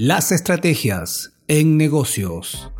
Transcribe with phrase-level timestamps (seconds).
[0.00, 2.70] Las estrategias en negocios.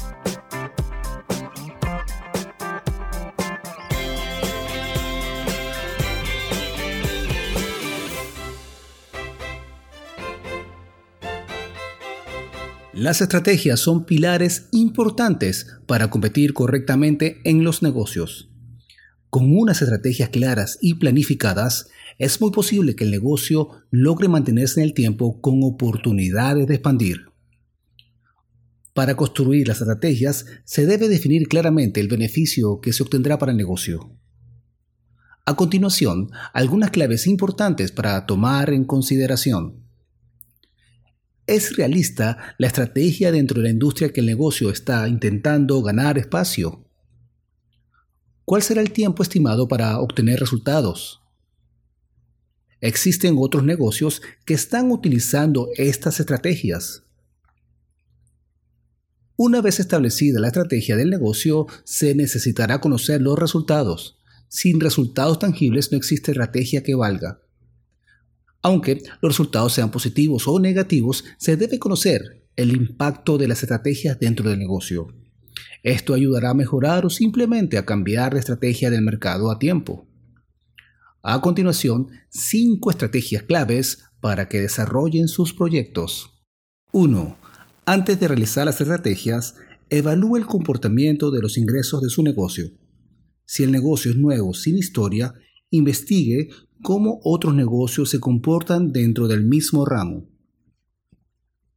[12.92, 18.48] Las estrategias son pilares importantes para competir correctamente en los negocios.
[19.30, 24.86] Con unas estrategias claras y planificadas, es muy posible que el negocio logre mantenerse en
[24.86, 27.26] el tiempo con oportunidades de expandir.
[28.94, 33.58] Para construir las estrategias se debe definir claramente el beneficio que se obtendrá para el
[33.58, 34.10] negocio.
[35.44, 39.84] A continuación, algunas claves importantes para tomar en consideración.
[41.46, 46.87] ¿Es realista la estrategia dentro de la industria que el negocio está intentando ganar espacio?
[48.48, 51.20] ¿Cuál será el tiempo estimado para obtener resultados?
[52.80, 57.02] Existen otros negocios que están utilizando estas estrategias.
[59.36, 64.16] Una vez establecida la estrategia del negocio, se necesitará conocer los resultados.
[64.48, 67.42] Sin resultados tangibles no existe estrategia que valga.
[68.62, 74.18] Aunque los resultados sean positivos o negativos, se debe conocer el impacto de las estrategias
[74.18, 75.27] dentro del negocio.
[75.82, 80.06] Esto ayudará a mejorar o simplemente a cambiar la estrategia del mercado a tiempo.
[81.22, 86.30] A continuación, cinco estrategias claves para que desarrollen sus proyectos.
[86.92, 87.36] 1.
[87.86, 89.56] Antes de realizar las estrategias,
[89.90, 92.70] evalúe el comportamiento de los ingresos de su negocio.
[93.44, 95.34] Si el negocio es nuevo sin historia,
[95.70, 96.48] investigue
[96.82, 100.28] cómo otros negocios se comportan dentro del mismo ramo.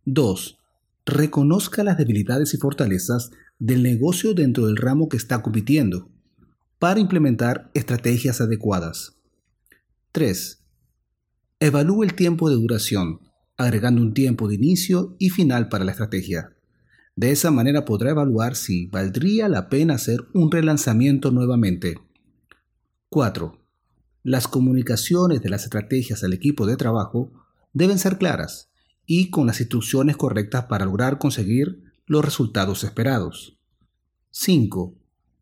[0.06, 0.61] 2.
[1.06, 6.10] Reconozca las debilidades y fortalezas del negocio dentro del ramo que está compitiendo
[6.78, 9.16] para implementar estrategias adecuadas.
[10.12, 10.64] 3.
[11.60, 13.20] Evalúe el tiempo de duración,
[13.58, 16.56] agregando un tiempo de inicio y final para la estrategia.
[17.16, 22.00] De esa manera podrá evaluar si valdría la pena hacer un relanzamiento nuevamente.
[23.10, 23.60] 4.
[24.24, 27.32] Las comunicaciones de las estrategias al equipo de trabajo
[27.74, 28.71] deben ser claras
[29.06, 33.58] y con las instrucciones correctas para lograr conseguir los resultados esperados.
[34.32, 34.94] 5.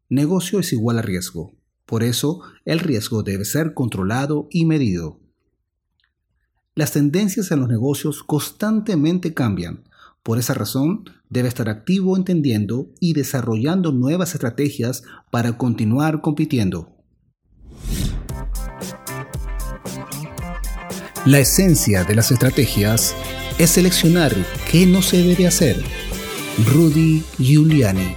[0.09, 1.53] Negocio es igual a riesgo.
[1.85, 5.19] Por eso, el riesgo debe ser controlado y medido.
[6.75, 9.83] Las tendencias en los negocios constantemente cambian.
[10.23, 16.98] Por esa razón, debe estar activo entendiendo y desarrollando nuevas estrategias para continuar compitiendo.
[21.29, 23.13] La esencia de las estrategias
[23.59, 24.35] es seleccionar
[24.71, 25.79] qué no se debe hacer
[26.65, 28.15] Rudy Giuliani.